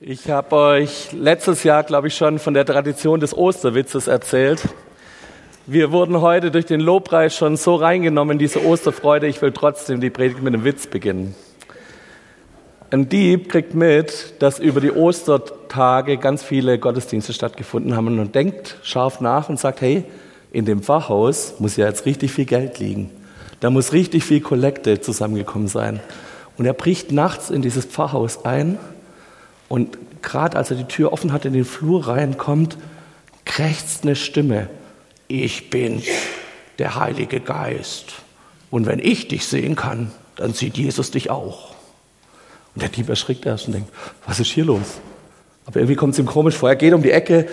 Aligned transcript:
Ich 0.00 0.30
habe 0.30 0.54
euch 0.54 1.10
letztes 1.10 1.64
Jahr, 1.64 1.82
glaube 1.82 2.06
ich, 2.06 2.14
schon 2.14 2.38
von 2.38 2.54
der 2.54 2.64
Tradition 2.64 3.18
des 3.18 3.36
Osterwitzes 3.36 4.06
erzählt. 4.06 4.62
Wir 5.66 5.90
wurden 5.90 6.20
heute 6.20 6.52
durch 6.52 6.66
den 6.66 6.78
Lobpreis 6.78 7.34
schon 7.34 7.56
so 7.56 7.74
reingenommen 7.74 8.34
in 8.34 8.38
diese 8.38 8.64
Osterfreude. 8.64 9.26
Ich 9.26 9.42
will 9.42 9.50
trotzdem 9.50 10.00
die 10.00 10.10
Predigt 10.10 10.40
mit 10.40 10.54
einem 10.54 10.62
Witz 10.62 10.86
beginnen. 10.86 11.34
Ein 12.92 13.08
Dieb 13.08 13.48
kriegt 13.48 13.74
mit, 13.74 14.40
dass 14.40 14.60
über 14.60 14.80
die 14.80 14.92
Ostertage 14.92 16.16
ganz 16.16 16.44
viele 16.44 16.78
Gottesdienste 16.78 17.32
stattgefunden 17.32 17.96
haben 17.96 18.20
und 18.20 18.36
denkt 18.36 18.76
scharf 18.84 19.20
nach 19.20 19.48
und 19.48 19.58
sagt, 19.58 19.80
hey, 19.80 20.04
in 20.52 20.64
dem 20.64 20.80
Pfarrhaus 20.80 21.54
muss 21.58 21.76
ja 21.76 21.88
jetzt 21.88 22.06
richtig 22.06 22.30
viel 22.30 22.44
Geld 22.44 22.78
liegen. 22.78 23.10
Da 23.58 23.68
muss 23.68 23.92
richtig 23.92 24.22
viel 24.22 24.42
Kollekte 24.42 25.00
zusammengekommen 25.00 25.66
sein. 25.66 25.98
Und 26.56 26.66
er 26.66 26.72
bricht 26.72 27.10
nachts 27.10 27.50
in 27.50 27.62
dieses 27.62 27.84
Pfarrhaus 27.84 28.44
ein 28.44 28.78
und 29.68 29.98
gerade 30.22 30.56
als 30.56 30.70
er 30.70 30.76
die 30.76 30.84
Tür 30.84 31.12
offen 31.12 31.32
hat, 31.32 31.44
in 31.44 31.52
den 31.52 31.64
Flur 31.64 32.08
reinkommt, 32.08 32.76
krächzt 33.44 34.04
eine 34.04 34.16
Stimme. 34.16 34.68
Ich 35.26 35.70
bin 35.70 36.02
der 36.78 36.96
Heilige 36.96 37.40
Geist. 37.40 38.12
Und 38.70 38.86
wenn 38.86 38.98
ich 38.98 39.28
dich 39.28 39.46
sehen 39.46 39.76
kann, 39.76 40.12
dann 40.36 40.52
sieht 40.52 40.76
Jesus 40.76 41.10
dich 41.10 41.30
auch. 41.30 41.74
Und 42.74 42.82
der 42.82 42.88
Dieb 42.88 43.08
erschrickt 43.08 43.46
erst 43.46 43.66
und 43.66 43.74
denkt, 43.74 43.90
was 44.26 44.40
ist 44.40 44.50
hier 44.50 44.64
los? 44.64 45.00
Aber 45.66 45.80
irgendwie 45.80 45.96
kommt 45.96 46.14
es 46.14 46.18
ihm 46.18 46.26
komisch 46.26 46.54
vor. 46.54 46.68
Er 46.68 46.76
geht 46.76 46.94
um 46.94 47.02
die 47.02 47.10
Ecke, 47.10 47.48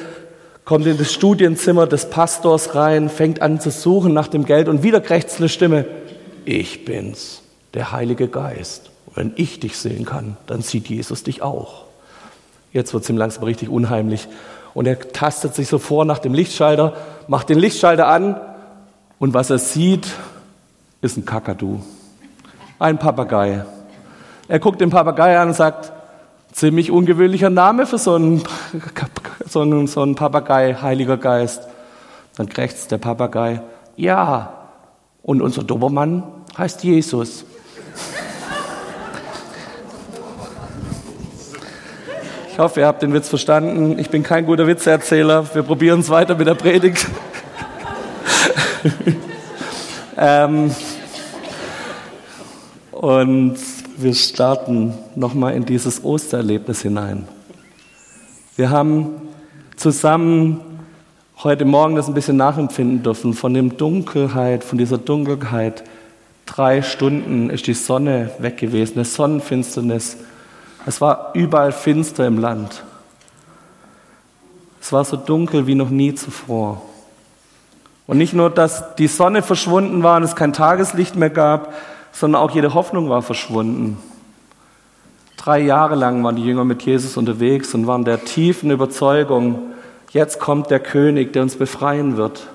kommt 0.64 0.86
in 0.86 0.98
das 0.98 1.12
Studienzimmer 1.12 1.88
des 1.88 2.10
Pastors 2.10 2.76
rein, 2.76 3.10
fängt 3.10 3.42
an 3.42 3.60
zu 3.60 3.72
suchen 3.72 4.14
nach 4.14 4.28
dem 4.28 4.46
Geld 4.46 4.68
und 4.68 4.84
wieder 4.84 5.02
krächzt 5.02 5.40
eine 5.40 5.50
Stimme. 5.50 5.86
Ich 6.44 6.86
bin's, 6.86 7.42
der 7.74 7.92
Heilige 7.92 8.28
Geist. 8.28 8.92
Und 9.08 9.16
wenn 9.16 9.34
ich 9.36 9.60
dich 9.60 9.78
sehen 9.78 10.06
kann, 10.06 10.38
dann 10.48 10.62
sieht 10.62 10.88
Jesus 10.88 11.24
dich 11.24 11.42
auch. 11.42 11.85
Jetzt 12.76 12.94
wird 12.94 13.04
es 13.04 13.10
ihm 13.10 13.16
langsam 13.16 13.46
richtig 13.46 13.70
unheimlich. 13.70 14.28
Und 14.74 14.86
er 14.86 15.00
tastet 15.00 15.56
sich 15.56 15.70
so 15.70 15.80
vor 15.80 16.04
nach 16.04 16.20
dem 16.20 16.34
Lichtschalter, 16.34 16.92
macht 17.30 17.48
den 17.48 17.58
Lichtschalter 17.58 18.06
an 18.06 18.36
und 19.18 19.34
was 19.34 19.50
er 19.50 19.60
sieht, 19.60 20.12
ist 21.02 21.16
ein 21.16 21.24
Kakadu. 21.24 21.80
Ein 22.78 22.98
Papagei. 22.98 23.64
Er 24.50 24.60
guckt 24.60 24.82
den 24.82 24.90
Papagei 24.90 25.40
an 25.40 25.48
und 25.48 25.54
sagt, 25.54 25.94
ziemlich 26.52 26.92
ungewöhnlicher 26.92 27.50
Name 27.50 27.86
für 27.86 27.98
so 27.98 28.16
einen, 28.16 28.44
so 29.48 29.62
einen, 29.62 29.88
so 29.88 30.02
einen 30.02 30.16
Papagei, 30.16 30.76
Heiliger 30.76 31.16
Geist. 31.16 31.66
Dann 32.36 32.50
krächzt 32.50 32.92
der 32.92 32.98
Papagei, 32.98 33.62
ja, 33.96 34.52
und 35.24 35.42
unser 35.42 35.64
Dobermann 35.64 36.24
heißt 36.58 36.84
Jesus. 36.84 37.46
Ich 42.56 42.60
hoffe, 42.60 42.80
ihr 42.80 42.88
habt 42.88 43.02
den 43.02 43.12
Witz 43.12 43.28
verstanden. 43.28 44.00
Ich 44.00 44.10
bin 44.10 44.24
kein 44.24 44.46
guter 44.46 44.66
Witzeerzähler. 44.66 45.54
Wir 45.54 45.64
probieren 45.64 46.00
es 46.00 46.10
weiter 46.10 46.36
mit 46.36 46.48
der 46.48 46.56
Predigt. 46.56 47.06
ähm, 50.18 50.74
und 52.92 53.58
wir 53.98 54.14
starten 54.14 54.94
nochmal 55.18 55.54
in 55.54 55.66
dieses 55.66 56.02
Ostererlebnis 56.06 56.82
hinein. 56.82 57.28
Wir 58.56 58.70
haben 58.70 59.18
zusammen 59.76 60.62
heute 61.44 61.66
Morgen 61.66 61.98
das 61.98 62.08
ein 62.08 62.14
bisschen 62.14 62.38
nachempfinden 62.38 63.04
dürfen 63.04 63.34
von 63.34 63.54
dem 63.54 63.76
Dunkelheit, 63.76 64.64
von 64.64 64.78
dieser 64.78 64.98
Dunkelheit. 64.98 65.84
Drei 66.46 66.82
Stunden 66.84 67.50
ist 67.50 67.68
die 67.68 67.74
Sonne 67.74 68.32
weg 68.40 68.56
gewesen, 68.56 68.94
eine 68.96 69.04
Sonnenfinsternis 69.04 70.16
es 70.86 71.02
war 71.02 71.32
überall 71.34 71.72
finster 71.72 72.28
im 72.28 72.38
Land. 72.38 72.84
Es 74.82 74.92
war 74.92 75.04
so 75.04 75.18
dunkel 75.18 75.66
wie 75.66 75.76
noch 75.76 75.90
nie 75.90 76.14
zuvor. 76.14 76.82
Und 78.08 78.20
nicht 78.20 78.34
nur, 78.34 78.52
dass 78.52 78.96
die 78.96 79.08
Sonne 79.08 79.42
verschwunden 79.42 80.04
war 80.04 80.18
und 80.18 80.24
es 80.24 80.36
kein 80.36 80.54
Tageslicht 80.54 81.16
mehr 81.16 81.32
gab, 81.32 81.74
sondern 82.12 82.42
auch 82.42 82.52
jede 82.52 82.76
Hoffnung 82.76 83.10
war 83.10 83.24
verschwunden. 83.24 83.98
Drei 85.38 85.60
Jahre 85.60 85.96
lang 85.96 86.24
waren 86.24 86.36
die 86.36 86.46
Jünger 86.46 86.66
mit 86.66 86.84
Jesus 86.84 87.18
unterwegs 87.18 87.74
und 87.74 87.88
waren 87.88 88.06
der 88.06 88.24
tiefen 88.24 88.70
Überzeugung, 88.70 89.74
jetzt 90.12 90.40
kommt 90.40 90.70
der 90.70 90.80
König, 90.80 91.34
der 91.34 91.42
uns 91.42 91.56
befreien 91.56 92.16
wird, 92.16 92.48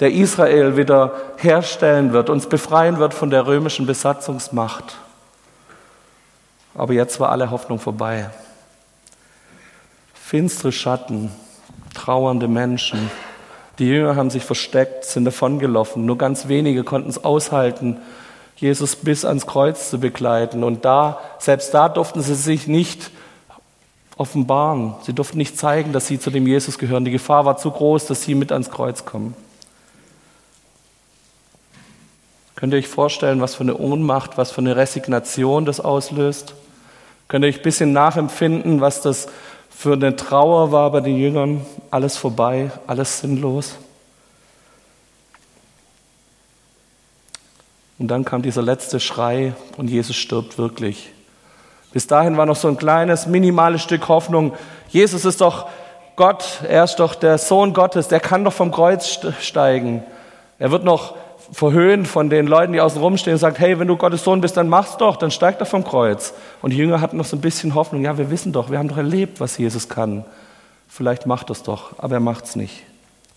der 0.00 0.12
Israel 0.12 0.76
wieder 0.76 1.12
herstellen 1.36 2.12
wird, 2.12 2.28
uns 2.28 2.46
befreien 2.46 2.98
wird 2.98 3.14
von 3.14 3.30
der 3.30 3.46
römischen 3.46 3.86
Besatzungsmacht. 3.86 4.96
Aber 6.78 6.92
jetzt 6.92 7.18
war 7.18 7.30
alle 7.30 7.50
Hoffnung 7.50 7.80
vorbei. 7.80 8.30
Finstere 10.14 10.70
Schatten, 10.72 11.30
trauernde 11.92 12.46
Menschen. 12.46 13.10
Die 13.78 13.88
Jünger 13.88 14.14
haben 14.14 14.30
sich 14.30 14.44
versteckt, 14.44 15.04
sind 15.04 15.24
davongelaufen. 15.24 16.06
Nur 16.06 16.18
ganz 16.18 16.46
wenige 16.48 16.84
konnten 16.84 17.10
es 17.10 17.24
aushalten, 17.24 17.98
Jesus 18.56 18.96
bis 18.96 19.24
ans 19.24 19.46
Kreuz 19.46 19.90
zu 19.90 19.98
begleiten. 19.98 20.62
Und 20.62 20.84
da, 20.84 21.20
selbst 21.38 21.74
da 21.74 21.88
durften 21.88 22.22
sie 22.22 22.34
sich 22.34 22.68
nicht 22.68 23.10
offenbaren. 24.16 24.94
Sie 25.02 25.12
durften 25.12 25.38
nicht 25.38 25.58
zeigen, 25.58 25.92
dass 25.92 26.06
sie 26.06 26.20
zu 26.20 26.30
dem 26.30 26.46
Jesus 26.46 26.78
gehören. 26.78 27.04
Die 27.04 27.10
Gefahr 27.10 27.44
war 27.44 27.56
zu 27.56 27.70
groß, 27.70 28.06
dass 28.06 28.22
sie 28.22 28.34
mit 28.34 28.52
ans 28.52 28.70
Kreuz 28.70 29.04
kommen. 29.04 29.34
Könnt 32.54 32.72
ihr 32.72 32.78
euch 32.78 32.88
vorstellen, 32.88 33.40
was 33.40 33.54
für 33.54 33.62
eine 33.62 33.76
Ohnmacht, 33.76 34.36
was 34.36 34.50
für 34.50 34.60
eine 34.60 34.76
Resignation 34.76 35.64
das 35.64 35.80
auslöst? 35.80 36.54
Könnt 37.28 37.44
ihr 37.44 37.48
euch 37.48 37.58
ein 37.58 37.62
bisschen 37.62 37.92
nachempfinden, 37.92 38.80
was 38.80 39.02
das 39.02 39.28
für 39.68 39.92
eine 39.92 40.16
Trauer 40.16 40.72
war 40.72 40.90
bei 40.90 41.00
den 41.00 41.18
Jüngern? 41.18 41.64
Alles 41.90 42.16
vorbei, 42.16 42.70
alles 42.86 43.20
sinnlos. 43.20 43.76
Und 47.98 48.08
dann 48.08 48.24
kam 48.24 48.40
dieser 48.40 48.62
letzte 48.62 48.98
Schrei 48.98 49.52
und 49.76 49.90
Jesus 49.90 50.16
stirbt 50.16 50.56
wirklich. 50.56 51.10
Bis 51.92 52.06
dahin 52.06 52.38
war 52.38 52.46
noch 52.46 52.56
so 52.56 52.68
ein 52.68 52.78
kleines, 52.78 53.26
minimales 53.26 53.82
Stück 53.82 54.08
Hoffnung. 54.08 54.54
Jesus 54.88 55.26
ist 55.26 55.42
doch 55.42 55.68
Gott, 56.16 56.60
er 56.66 56.84
ist 56.84 56.96
doch 56.96 57.14
der 57.14 57.36
Sohn 57.36 57.74
Gottes, 57.74 58.08
der 58.08 58.20
kann 58.20 58.42
doch 58.42 58.52
vom 58.54 58.72
Kreuz 58.72 59.20
steigen. 59.40 60.02
Er 60.58 60.70
wird 60.70 60.82
noch 60.82 61.14
verhöhnt 61.52 62.06
von 62.06 62.30
den 62.30 62.46
Leuten, 62.46 62.72
die 62.72 62.80
außen 62.80 63.00
rumstehen 63.00 63.34
und 63.34 63.38
sagt, 63.38 63.58
hey, 63.58 63.78
wenn 63.78 63.88
du 63.88 63.96
Gottes 63.96 64.24
Sohn 64.24 64.40
bist, 64.40 64.56
dann 64.56 64.68
mach's 64.68 64.96
doch, 64.96 65.16
dann 65.16 65.30
steig 65.30 65.58
doch 65.58 65.66
vom 65.66 65.84
Kreuz. 65.84 66.34
Und 66.62 66.72
die 66.72 66.76
Jünger 66.76 67.00
hatten 67.00 67.16
noch 67.16 67.24
so 67.24 67.36
ein 67.36 67.40
bisschen 67.40 67.74
Hoffnung, 67.74 68.04
ja, 68.04 68.18
wir 68.18 68.30
wissen 68.30 68.52
doch, 68.52 68.70
wir 68.70 68.78
haben 68.78 68.88
doch 68.88 68.96
erlebt, 68.96 69.40
was 69.40 69.58
Jesus 69.58 69.88
kann. 69.88 70.24
Vielleicht 70.88 71.26
macht 71.26 71.50
es 71.50 71.62
doch, 71.62 71.98
aber 71.98 72.16
er 72.16 72.20
macht's 72.20 72.56
nicht. 72.56 72.82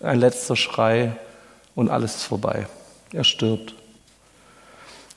Ein 0.00 0.18
letzter 0.20 0.56
Schrei 0.56 1.12
und 1.74 1.90
alles 1.90 2.16
ist 2.16 2.24
vorbei. 2.24 2.66
Er 3.12 3.24
stirbt. 3.24 3.74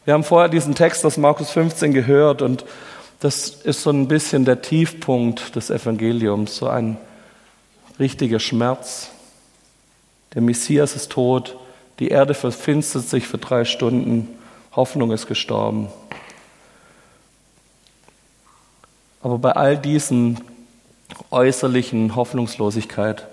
Wir 0.06 0.14
haben 0.14 0.24
vorher 0.24 0.50
diesen 0.50 0.76
Text 0.76 1.06
aus 1.06 1.18
Markus 1.18 1.50
15 1.50 1.94
gehört 1.94 2.42
und 2.42 2.66
das 3.20 3.50
ist 3.50 3.82
so 3.82 3.90
ein 3.90 4.08
bisschen 4.08 4.46
der 4.46 4.62
Tiefpunkt 4.62 5.56
des 5.56 5.70
Evangeliums, 5.70 6.58
so 6.58 6.68
ein 6.68 6.98
richtiger 7.98 8.40
Schmerz. 8.40 9.10
Der 10.34 10.42
Messias 10.42 10.96
ist 10.96 11.12
tot, 11.12 11.58
die 12.00 12.10
Erde 12.10 12.34
verfinstert 12.34 13.08
sich 13.08 13.28
für 13.28 13.38
drei 13.38 13.66
Stunden. 13.66 14.28
Hoffnung 14.76 15.12
ist 15.12 15.28
gestorben. 15.28 15.88
Aber 19.22 19.38
bei 19.38 19.54
all 19.54 19.78
diesen 19.78 20.42
äußerlichen 21.32 22.16
Hoffnungslosigkeit 22.16 23.28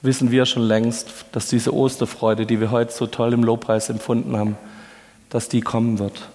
wissen 0.00 0.30
wir 0.30 0.46
schon 0.46 0.62
längst, 0.62 1.26
dass 1.32 1.48
diese 1.48 1.74
Osterfreude, 1.74 2.46
die 2.46 2.60
wir 2.60 2.70
heute 2.70 2.92
so 2.92 3.06
toll 3.06 3.32
im 3.34 3.44
Lobpreis 3.44 3.90
empfunden 3.90 4.36
haben, 4.36 4.56
dass 5.28 5.48
die 5.48 5.60
kommen 5.60 5.98
wird. 5.98 6.28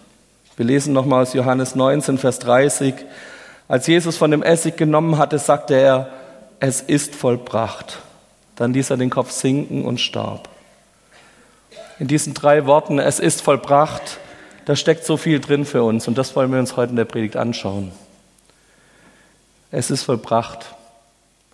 Wir 0.55 0.65
lesen 0.65 0.93
nochmal 0.93 1.23
aus 1.23 1.33
Johannes 1.33 1.73
19, 1.73 2.19
Vers 2.19 2.37
30. 2.39 2.93
Als 3.67 3.87
Jesus 3.87 4.17
von 4.17 4.29
dem 4.29 4.43
Essig 4.43 4.77
genommen 4.77 5.17
hatte, 5.17 5.39
sagte 5.39 5.73
er, 5.73 6.09
es 6.59 6.81
ist 6.81 7.15
vollbracht. 7.15 7.99
Dann 8.55 8.73
ließ 8.73 8.91
er 8.91 8.97
den 8.97 9.09
Kopf 9.09 9.31
sinken 9.31 9.83
und 9.83 9.99
starb 9.99 10.52
in 11.99 12.07
diesen 12.07 12.33
drei 12.33 12.65
Worten, 12.65 12.99
es 12.99 13.19
ist 13.19 13.41
vollbracht, 13.41 14.19
da 14.65 14.75
steckt 14.75 15.05
so 15.05 15.17
viel 15.17 15.39
drin 15.39 15.65
für 15.65 15.83
uns 15.83 16.07
und 16.07 16.17
das 16.17 16.35
wollen 16.35 16.51
wir 16.51 16.59
uns 16.59 16.77
heute 16.77 16.91
in 16.91 16.95
der 16.95 17.05
Predigt 17.05 17.35
anschauen. 17.35 17.91
Es 19.71 19.91
ist 19.91 20.03
vollbracht. 20.03 20.75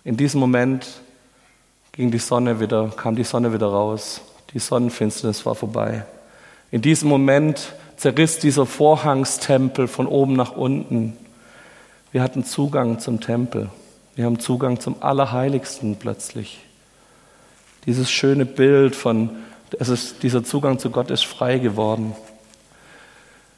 In 0.04 0.16
diesem 0.16 0.40
Moment 0.40 0.86
ging 1.92 2.10
die 2.10 2.18
Sonne 2.18 2.60
wieder, 2.60 2.90
kam 2.96 3.16
die 3.16 3.24
Sonne 3.24 3.52
wieder 3.52 3.66
raus. 3.66 4.20
Die 4.52 4.58
Sonnenfinsternis 4.58 5.44
war 5.46 5.54
vorbei. 5.54 6.04
In 6.70 6.82
diesem 6.82 7.08
Moment 7.08 7.72
zerriss 7.96 8.38
dieser 8.38 8.66
Vorhangstempel 8.66 9.88
von 9.88 10.06
oben 10.06 10.34
nach 10.34 10.52
unten. 10.52 11.16
Wir 12.12 12.22
hatten 12.22 12.44
Zugang 12.44 12.98
zum 12.98 13.20
Tempel. 13.20 13.70
Wir 14.16 14.24
haben 14.24 14.38
Zugang 14.38 14.80
zum 14.80 15.02
Allerheiligsten 15.02 15.96
plötzlich. 15.96 16.60
Dieses 17.86 18.10
schöne 18.10 18.44
Bild 18.44 18.94
von 18.96 19.30
es 19.78 19.88
ist, 19.88 20.22
dieser 20.22 20.44
Zugang 20.44 20.78
zu 20.78 20.90
Gott 20.90 21.10
ist 21.10 21.24
frei 21.24 21.58
geworden. 21.58 22.14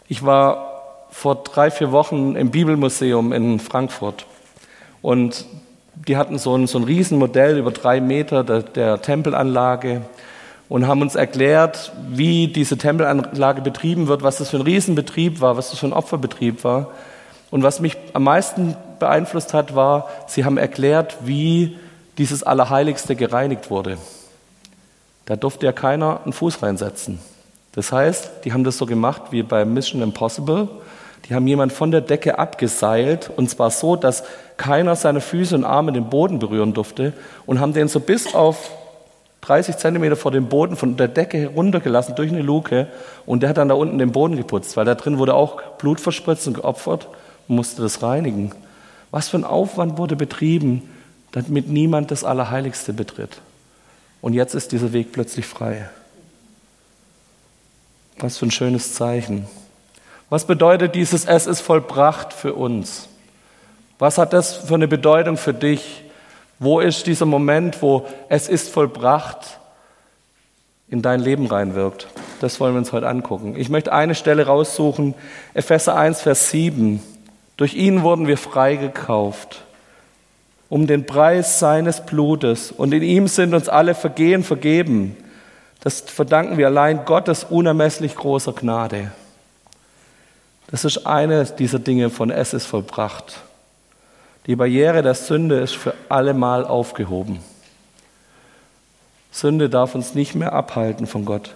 Ich 0.08 0.24
war 0.24 0.72
vor 1.10 1.36
drei, 1.36 1.70
vier 1.70 1.92
Wochen 1.92 2.36
im 2.36 2.50
Bibelmuseum 2.50 3.32
in 3.32 3.60
Frankfurt 3.60 4.26
Und 5.02 5.44
die 5.94 6.16
hatten 6.16 6.38
so 6.38 6.56
ein, 6.56 6.66
so 6.66 6.78
ein 6.78 6.84
Riesenmodell 6.84 7.58
über 7.58 7.70
drei 7.70 8.00
Meter 8.00 8.44
der, 8.44 8.62
der 8.62 9.02
Tempelanlage 9.02 10.02
und 10.68 10.86
haben 10.86 11.02
uns 11.02 11.14
erklärt, 11.14 11.92
wie 12.08 12.48
diese 12.48 12.78
Tempelanlage 12.78 13.60
betrieben 13.60 14.08
wird, 14.08 14.22
was 14.22 14.38
das 14.38 14.50
für 14.50 14.56
ein 14.56 14.62
Riesenbetrieb 14.62 15.40
war, 15.40 15.56
was 15.56 15.70
das 15.70 15.78
für 15.78 15.86
ein 15.86 15.92
Opferbetrieb 15.92 16.64
war. 16.64 16.90
Und 17.50 17.62
was 17.62 17.80
mich 17.80 17.98
am 18.14 18.24
meisten 18.24 18.74
beeinflusst 18.98 19.52
hat, 19.52 19.74
war, 19.74 20.08
sie 20.26 20.46
haben 20.46 20.56
erklärt, 20.56 21.18
wie 21.24 21.76
dieses 22.16 22.42
Allerheiligste 22.42 23.16
gereinigt 23.16 23.70
wurde. 23.70 23.98
Da 25.26 25.36
durfte 25.36 25.66
ja 25.66 25.72
keiner 25.72 26.20
einen 26.24 26.32
Fuß 26.32 26.62
reinsetzen. 26.62 27.20
Das 27.72 27.92
heißt, 27.92 28.44
die 28.44 28.52
haben 28.52 28.64
das 28.64 28.78
so 28.78 28.86
gemacht 28.86 29.22
wie 29.30 29.42
bei 29.42 29.64
Mission 29.64 30.02
Impossible. 30.02 30.68
Die 31.28 31.34
haben 31.34 31.46
jemand 31.46 31.72
von 31.72 31.90
der 31.90 32.00
Decke 32.00 32.38
abgeseilt 32.38 33.30
und 33.36 33.48
zwar 33.48 33.70
so, 33.70 33.96
dass 33.96 34.24
keiner 34.56 34.96
seine 34.96 35.20
Füße 35.20 35.54
und 35.54 35.64
Arme 35.64 35.92
den 35.92 36.10
Boden 36.10 36.38
berühren 36.38 36.74
durfte 36.74 37.12
und 37.46 37.60
haben 37.60 37.72
den 37.72 37.88
so 37.88 38.00
bis 38.00 38.34
auf 38.34 38.70
30 39.42 39.76
Zentimeter 39.76 40.16
vor 40.16 40.30
dem 40.30 40.48
Boden 40.48 40.76
von 40.76 40.96
der 40.96 41.08
Decke 41.08 41.38
heruntergelassen 41.38 42.14
durch 42.14 42.30
eine 42.30 42.42
Luke 42.42 42.88
und 43.26 43.42
der 43.42 43.50
hat 43.50 43.56
dann 43.56 43.68
da 43.68 43.74
unten 43.74 43.98
den 43.98 44.12
Boden 44.12 44.36
geputzt, 44.36 44.76
weil 44.76 44.84
da 44.84 44.94
drin 44.94 45.18
wurde 45.18 45.34
auch 45.34 45.62
Blut 45.78 46.00
verspritzt 46.00 46.46
und 46.46 46.54
geopfert 46.54 47.08
und 47.48 47.56
musste 47.56 47.82
das 47.82 48.02
reinigen. 48.02 48.52
Was 49.10 49.28
für 49.28 49.38
ein 49.38 49.44
Aufwand 49.44 49.98
wurde 49.98 50.16
betrieben, 50.16 50.88
damit 51.32 51.68
niemand 51.68 52.10
das 52.10 52.24
Allerheiligste 52.24 52.92
betritt. 52.92 53.40
Und 54.22 54.32
jetzt 54.32 54.54
ist 54.54 54.72
dieser 54.72 54.94
Weg 54.94 55.12
plötzlich 55.12 55.44
frei. 55.44 55.90
Was 58.18 58.38
für 58.38 58.46
ein 58.46 58.50
schönes 58.50 58.94
Zeichen. 58.94 59.46
Was 60.30 60.46
bedeutet 60.46 60.94
dieses 60.94 61.26
Es 61.26 61.46
ist 61.46 61.60
vollbracht 61.60 62.32
für 62.32 62.54
uns? 62.54 63.08
Was 63.98 64.16
hat 64.18 64.32
das 64.32 64.56
für 64.56 64.74
eine 64.74 64.88
Bedeutung 64.88 65.36
für 65.36 65.52
dich? 65.52 66.04
Wo 66.58 66.80
ist 66.80 67.06
dieser 67.06 67.26
Moment, 67.26 67.82
wo 67.82 68.06
es 68.28 68.48
ist 68.48 68.70
vollbracht 68.70 69.58
in 70.88 71.02
dein 71.02 71.20
Leben 71.20 71.46
reinwirkt? 71.46 72.06
Das 72.40 72.60
wollen 72.60 72.74
wir 72.74 72.78
uns 72.78 72.92
heute 72.92 73.08
angucken. 73.08 73.56
Ich 73.56 73.68
möchte 73.68 73.92
eine 73.92 74.14
Stelle 74.14 74.46
raussuchen, 74.46 75.14
Epheser 75.54 75.96
1, 75.96 76.22
Vers 76.22 76.50
7. 76.50 77.02
Durch 77.56 77.74
ihn 77.74 78.02
wurden 78.02 78.28
wir 78.28 78.38
freigekauft, 78.38 79.64
um 80.72 80.86
den 80.86 81.04
Preis 81.04 81.58
seines 81.58 82.00
Blutes. 82.00 82.72
Und 82.72 82.94
in 82.94 83.02
ihm 83.02 83.28
sind 83.28 83.52
uns 83.52 83.68
alle 83.68 83.94
Vergehen 83.94 84.42
vergeben. 84.42 85.14
Das 85.80 86.00
verdanken 86.00 86.56
wir 86.56 86.68
allein 86.68 87.04
Gottes 87.04 87.44
unermesslich 87.44 88.14
großer 88.14 88.54
Gnade. 88.54 89.12
Das 90.68 90.86
ist 90.86 91.06
eine 91.06 91.44
dieser 91.44 91.78
Dinge 91.78 92.08
von 92.08 92.30
Es 92.30 92.54
ist 92.54 92.64
vollbracht. 92.64 93.40
Die 94.46 94.56
Barriere 94.56 95.02
der 95.02 95.12
Sünde 95.12 95.60
ist 95.60 95.76
für 95.76 95.92
alle 96.08 96.32
Mal 96.32 96.64
aufgehoben. 96.64 97.40
Sünde 99.30 99.68
darf 99.68 99.94
uns 99.94 100.14
nicht 100.14 100.34
mehr 100.34 100.54
abhalten 100.54 101.06
von 101.06 101.26
Gott. 101.26 101.54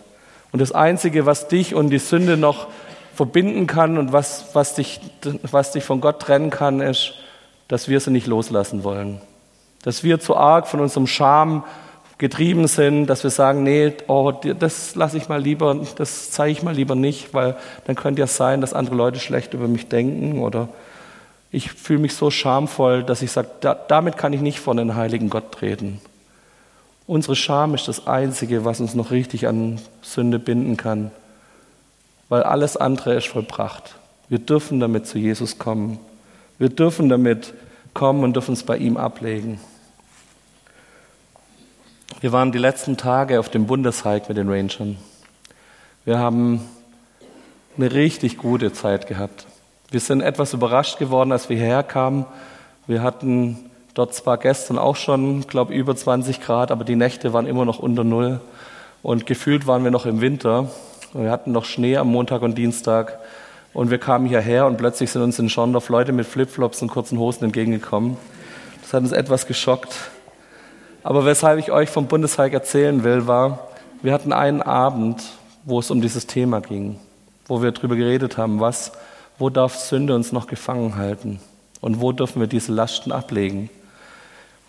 Und 0.52 0.60
das 0.60 0.72
Einzige, 0.72 1.24
was 1.24 1.48
dich 1.48 1.74
und 1.74 1.88
die 1.88 2.00
Sünde 2.00 2.36
noch 2.36 2.66
verbinden 3.14 3.66
kann 3.66 3.96
und 3.96 4.12
was, 4.12 4.48
was, 4.52 4.74
dich, 4.74 5.00
was 5.50 5.72
dich 5.72 5.84
von 5.84 6.02
Gott 6.02 6.20
trennen 6.20 6.50
kann, 6.50 6.82
ist, 6.82 7.14
dass 7.68 7.88
wir 7.88 8.00
sie 8.00 8.10
nicht 8.10 8.26
loslassen 8.26 8.84
wollen. 8.84 9.20
Dass 9.82 10.04
wir 10.04 10.20
zu 10.20 10.36
arg 10.36 10.66
von 10.68 10.80
unserem 10.80 11.06
Scham 11.06 11.64
getrieben 12.18 12.66
sind, 12.66 13.06
dass 13.06 13.22
wir 13.22 13.30
sagen, 13.30 13.62
nee, 13.62 13.92
oh, 14.06 14.32
das 14.32 14.94
lasse 14.94 15.18
ich 15.18 15.28
mal 15.28 15.40
lieber, 15.40 15.78
das 15.96 16.30
zeige 16.30 16.52
ich 16.52 16.62
mal 16.62 16.74
lieber 16.74 16.94
nicht, 16.94 17.34
weil 17.34 17.56
dann 17.86 17.94
könnte 17.94 18.20
ja 18.20 18.26
sein, 18.26 18.60
dass 18.60 18.72
andere 18.72 18.96
Leute 18.96 19.20
schlecht 19.20 19.52
über 19.52 19.68
mich 19.68 19.88
denken 19.88 20.40
oder 20.40 20.68
ich 21.52 21.72
fühle 21.72 22.00
mich 22.00 22.14
so 22.14 22.30
schamvoll, 22.30 23.04
dass 23.04 23.22
ich 23.22 23.30
sage, 23.30 23.48
da, 23.60 23.74
damit 23.74 24.16
kann 24.16 24.32
ich 24.32 24.40
nicht 24.40 24.60
vor 24.60 24.74
den 24.74 24.94
heiligen 24.94 25.30
Gott 25.30 25.52
treten. 25.52 26.00
Unsere 27.06 27.36
Scham 27.36 27.74
ist 27.74 27.86
das 27.86 28.06
Einzige, 28.06 28.64
was 28.64 28.80
uns 28.80 28.94
noch 28.94 29.10
richtig 29.10 29.46
an 29.46 29.78
Sünde 30.02 30.38
binden 30.38 30.76
kann, 30.76 31.10
weil 32.28 32.42
alles 32.42 32.76
andere 32.76 33.14
ist 33.14 33.28
vollbracht. 33.28 33.94
Wir 34.28 34.38
dürfen 34.38 34.80
damit 34.80 35.06
zu 35.06 35.18
Jesus 35.18 35.58
kommen. 35.58 36.00
Wir 36.58 36.70
dürfen 36.70 37.08
damit 37.08 37.52
kommen 37.92 38.24
und 38.24 38.34
dürfen 38.34 38.54
es 38.54 38.62
bei 38.62 38.78
ihm 38.78 38.96
ablegen. 38.96 39.60
Wir 42.20 42.32
waren 42.32 42.50
die 42.50 42.58
letzten 42.58 42.96
Tage 42.96 43.38
auf 43.38 43.50
dem 43.50 43.66
Bundeshike 43.66 44.28
mit 44.28 44.38
den 44.38 44.48
Rangern. 44.48 44.96
Wir 46.06 46.18
haben 46.18 46.62
eine 47.76 47.92
richtig 47.92 48.38
gute 48.38 48.72
Zeit 48.72 49.06
gehabt. 49.06 49.46
Wir 49.90 50.00
sind 50.00 50.22
etwas 50.22 50.54
überrascht 50.54 50.98
geworden, 50.98 51.30
als 51.30 51.50
wir 51.50 51.58
hierher 51.58 51.82
kamen. 51.82 52.24
Wir 52.86 53.02
hatten 53.02 53.70
dort 53.92 54.14
zwar 54.14 54.38
gestern 54.38 54.78
auch 54.78 54.96
schon, 54.96 55.46
glaube 55.46 55.74
über 55.74 55.94
20 55.94 56.40
Grad, 56.40 56.70
aber 56.70 56.84
die 56.84 56.96
Nächte 56.96 57.34
waren 57.34 57.46
immer 57.46 57.66
noch 57.66 57.80
unter 57.80 58.02
Null. 58.02 58.40
Und 59.02 59.26
gefühlt 59.26 59.66
waren 59.66 59.84
wir 59.84 59.90
noch 59.90 60.06
im 60.06 60.22
Winter. 60.22 60.70
Wir 61.12 61.30
hatten 61.30 61.52
noch 61.52 61.66
Schnee 61.66 61.98
am 61.98 62.08
Montag 62.08 62.40
und 62.42 62.56
Dienstag. 62.56 63.18
Und 63.76 63.90
wir 63.90 63.98
kamen 63.98 64.24
hierher 64.24 64.64
und 64.64 64.78
plötzlich 64.78 65.10
sind 65.10 65.20
uns 65.20 65.38
in 65.38 65.50
Schorndorf 65.50 65.90
Leute 65.90 66.12
mit 66.12 66.26
Flipflops 66.26 66.80
und 66.80 66.88
kurzen 66.88 67.18
Hosen 67.18 67.44
entgegengekommen. 67.44 68.16
Das 68.80 68.94
hat 68.94 69.02
uns 69.02 69.12
etwas 69.12 69.46
geschockt. 69.46 69.94
Aber 71.02 71.26
weshalb 71.26 71.58
ich 71.58 71.70
euch 71.70 71.90
vom 71.90 72.06
Bundeshike 72.06 72.54
erzählen 72.54 73.04
will, 73.04 73.26
war, 73.26 73.68
wir 74.00 74.14
hatten 74.14 74.32
einen 74.32 74.62
Abend, 74.62 75.22
wo 75.66 75.78
es 75.78 75.90
um 75.90 76.00
dieses 76.00 76.26
Thema 76.26 76.62
ging, 76.62 76.98
wo 77.48 77.62
wir 77.62 77.70
darüber 77.70 77.96
geredet 77.96 78.38
haben, 78.38 78.60
was, 78.60 78.92
wo 79.38 79.50
darf 79.50 79.76
Sünde 79.76 80.14
uns 80.14 80.32
noch 80.32 80.46
gefangen 80.46 80.96
halten 80.96 81.38
und 81.82 82.00
wo 82.00 82.12
dürfen 82.12 82.40
wir 82.40 82.46
diese 82.46 82.72
Lasten 82.72 83.12
ablegen. 83.12 83.68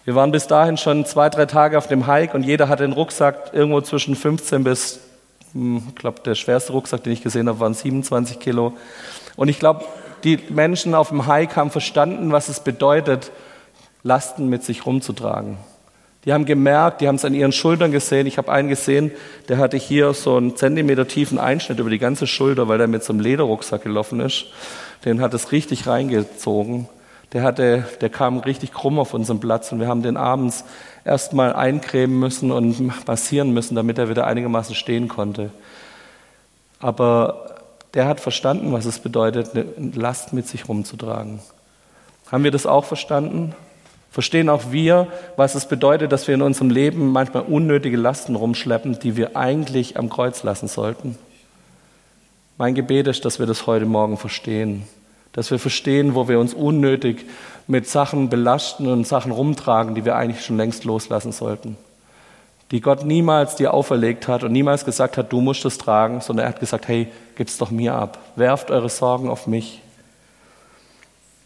Wir 0.03 0.15
waren 0.15 0.33
bis 0.33 0.47
dahin 0.47 0.75
schon 0.75 1.05
zwei, 1.05 1.29
drei 1.29 1.45
Tage 1.45 1.77
auf 1.77 1.87
dem 1.87 2.07
Hike 2.07 2.35
und 2.35 2.43
jeder 2.43 2.67
hatte 2.67 2.83
einen 2.83 2.91
Rucksack 2.91 3.51
irgendwo 3.53 3.79
zwischen 3.79 4.17
15 4.17 4.65
bis, 4.65 4.99
ich 5.53 5.95
glaube, 5.95 6.21
der 6.23 6.35
schwerste 6.35 6.73
Rucksack, 6.73 7.03
den 7.03 7.13
ich 7.13 7.23
gesehen 7.23 7.47
habe, 7.47 7.59
waren 7.59 7.73
27 7.73 8.39
Kilo. 8.39 8.73
Und 9.35 9.47
ich 9.49 9.59
glaube, 9.59 9.85
die 10.23 10.39
Menschen 10.49 10.95
auf 10.95 11.09
dem 11.09 11.27
Hike 11.27 11.55
haben 11.55 11.71
verstanden, 11.71 12.31
was 12.31 12.49
es 12.49 12.59
bedeutet, 12.59 13.31
Lasten 14.03 14.49
mit 14.49 14.63
sich 14.63 14.85
rumzutragen. 14.85 15.57
Die 16.25 16.33
haben 16.33 16.45
gemerkt, 16.45 16.99
die 17.01 17.07
haben 17.07 17.15
es 17.15 17.25
an 17.25 17.33
ihren 17.33 17.53
Schultern 17.53 17.91
gesehen. 17.91 18.27
Ich 18.27 18.37
habe 18.37 18.51
einen 18.51 18.67
gesehen, 18.67 19.11
der 19.47 19.59
hatte 19.59 19.77
hier 19.77 20.13
so 20.13 20.35
einen 20.35 20.57
Zentimeter 20.57 21.07
tiefen 21.07 21.39
Einschnitt 21.39 21.79
über 21.79 21.89
die 21.89 21.99
ganze 21.99 22.27
Schulter, 22.27 22.67
weil 22.67 22.77
der 22.77 22.87
mit 22.87 23.03
so 23.03 23.13
einem 23.13 23.21
Lederrucksack 23.21 23.83
gelaufen 23.83 24.19
ist. 24.19 24.47
Den 25.05 25.21
hat 25.21 25.33
es 25.33 25.51
richtig 25.51 25.87
reingezogen. 25.87 26.89
Der, 27.33 27.43
hatte, 27.43 27.85
der 28.01 28.09
kam 28.09 28.39
richtig 28.39 28.73
krumm 28.73 28.99
auf 28.99 29.13
unseren 29.13 29.39
Platz 29.39 29.71
und 29.71 29.79
wir 29.79 29.87
haben 29.87 30.01
den 30.01 30.17
abends 30.17 30.63
erstmal 31.07 31.53
eincremen 31.53 32.19
müssen 32.19 32.51
und 32.51 33.07
massieren 33.07 33.53
müssen, 33.53 33.75
damit 33.75 33.97
er 33.97 34.09
wieder 34.09 34.27
einigermaßen 34.27 34.75
stehen 34.75 35.07
konnte. 35.07 35.51
Aber 36.79 37.55
der 37.93 38.07
hat 38.07 38.19
verstanden, 38.19 38.73
was 38.73 38.85
es 38.85 38.99
bedeutet, 38.99 39.55
eine 39.55 39.91
Last 39.95 40.33
mit 40.33 40.47
sich 40.47 40.67
rumzutragen. 40.67 41.39
Haben 42.31 42.43
wir 42.43 42.51
das 42.51 42.65
auch 42.65 42.85
verstanden? 42.85 43.55
Verstehen 44.11 44.49
auch 44.49 44.71
wir, 44.71 45.07
was 45.35 45.55
es 45.55 45.67
bedeutet, 45.67 46.11
dass 46.11 46.27
wir 46.27 46.35
in 46.35 46.41
unserem 46.41 46.69
Leben 46.69 47.11
manchmal 47.11 47.43
unnötige 47.43 47.97
Lasten 47.97 48.35
rumschleppen, 48.35 48.99
die 48.99 49.15
wir 49.15 49.35
eigentlich 49.35 49.97
am 49.97 50.09
Kreuz 50.09 50.43
lassen 50.43 50.67
sollten. 50.67 51.17
Mein 52.57 52.73
Gebet 52.73 53.07
ist, 53.07 53.25
dass 53.25 53.39
wir 53.39 53.45
das 53.45 53.67
heute 53.67 53.85
Morgen 53.85 54.17
verstehen. 54.17 54.83
Dass 55.33 55.51
wir 55.51 55.59
verstehen, 55.59 56.15
wo 56.15 56.27
wir 56.27 56.39
uns 56.39 56.53
unnötig 56.53 57.25
mit 57.67 57.87
Sachen 57.87 58.29
belasten 58.29 58.87
und 58.87 59.05
Sachen 59.05 59.31
rumtragen, 59.31 59.93
die 59.93 60.05
wir 60.05 60.15
eigentlich 60.15 60.43
schon 60.43 60.57
längst 60.57 60.85
loslassen 60.85 61.31
sollten. 61.31 61.77
Die 62.71 62.81
Gott 62.81 63.05
niemals 63.05 63.55
dir 63.55 63.73
auferlegt 63.73 64.27
hat 64.27 64.43
und 64.43 64.51
niemals 64.51 64.83
gesagt 64.83 65.17
hat, 65.17 65.31
du 65.31 65.39
musst 65.39 65.63
es 65.65 65.77
tragen, 65.77 66.19
sondern 66.21 66.45
er 66.45 66.49
hat 66.49 66.59
gesagt, 66.59 66.87
hey, 66.87 67.07
gib's 67.35 67.57
doch 67.57 67.71
mir 67.71 67.93
ab. 67.93 68.19
Werft 68.35 68.71
eure 68.71 68.89
Sorgen 68.89 69.29
auf 69.29 69.47
mich. 69.47 69.81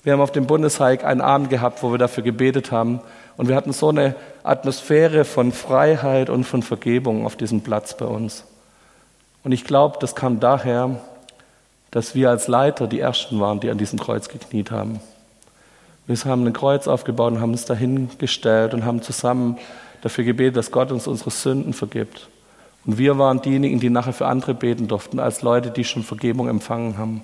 Wir 0.03 0.13
haben 0.13 0.21
auf 0.21 0.31
dem 0.31 0.47
Bundeshike 0.47 1.05
einen 1.05 1.21
Abend 1.21 1.51
gehabt, 1.51 1.83
wo 1.83 1.91
wir 1.91 1.99
dafür 1.99 2.23
gebetet 2.23 2.71
haben. 2.71 3.01
Und 3.37 3.47
wir 3.47 3.55
hatten 3.55 3.71
so 3.71 3.89
eine 3.89 4.15
Atmosphäre 4.43 5.25
von 5.25 5.51
Freiheit 5.51 6.31
und 6.31 6.43
von 6.43 6.63
Vergebung 6.63 7.25
auf 7.25 7.35
diesem 7.35 7.61
Platz 7.61 7.95
bei 7.95 8.05
uns. 8.05 8.45
Und 9.43 9.51
ich 9.51 9.63
glaube, 9.63 9.97
das 9.99 10.15
kam 10.15 10.39
daher, 10.39 11.01
dass 11.91 12.15
wir 12.15 12.29
als 12.29 12.47
Leiter 12.47 12.87
die 12.87 12.99
Ersten 12.99 13.39
waren, 13.39 13.59
die 13.59 13.69
an 13.69 13.77
diesem 13.77 13.99
Kreuz 13.99 14.27
gekniet 14.27 14.71
haben. 14.71 14.99
Wir 16.11 16.17
haben 16.29 16.45
ein 16.45 16.51
Kreuz 16.51 16.89
aufgebaut 16.89 17.31
und 17.31 17.39
haben 17.39 17.51
uns 17.51 17.63
dahingestellt 17.63 18.73
und 18.73 18.83
haben 18.83 19.01
zusammen 19.01 19.57
dafür 20.01 20.25
gebetet, 20.25 20.57
dass 20.57 20.71
Gott 20.71 20.91
uns 20.91 21.07
unsere 21.07 21.31
Sünden 21.31 21.71
vergibt. 21.71 22.27
Und 22.85 22.97
wir 22.97 23.17
waren 23.17 23.41
diejenigen, 23.41 23.79
die 23.79 23.89
nachher 23.89 24.11
für 24.11 24.25
andere 24.27 24.53
beten 24.53 24.89
durften, 24.89 25.21
als 25.21 25.41
Leute, 25.41 25.71
die 25.71 25.85
schon 25.85 26.03
Vergebung 26.03 26.49
empfangen 26.49 26.97
haben. 26.97 27.21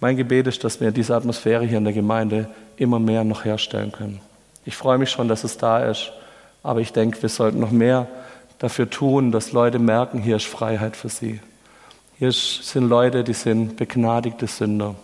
Mein 0.00 0.16
Gebet 0.16 0.46
ist, 0.46 0.64
dass 0.64 0.80
wir 0.80 0.90
diese 0.90 1.14
Atmosphäre 1.14 1.66
hier 1.66 1.76
in 1.76 1.84
der 1.84 1.92
Gemeinde 1.92 2.48
immer 2.78 2.98
mehr 2.98 3.24
noch 3.24 3.44
herstellen 3.44 3.92
können. 3.92 4.20
Ich 4.64 4.74
freue 4.74 4.96
mich 4.96 5.10
schon, 5.10 5.28
dass 5.28 5.44
es 5.44 5.58
da 5.58 5.84
ist, 5.84 6.12
aber 6.62 6.80
ich 6.80 6.94
denke, 6.94 7.20
wir 7.20 7.28
sollten 7.28 7.60
noch 7.60 7.72
mehr 7.72 8.06
dafür 8.58 8.88
tun, 8.88 9.32
dass 9.32 9.52
Leute 9.52 9.78
merken, 9.78 10.18
hier 10.22 10.36
ist 10.36 10.46
Freiheit 10.46 10.96
für 10.96 11.10
sie. 11.10 11.40
Hier 12.18 12.32
sind 12.32 12.88
Leute, 12.88 13.22
die 13.22 13.34
sind 13.34 13.76
begnadigte 13.76 14.46
Sünder 14.46 14.94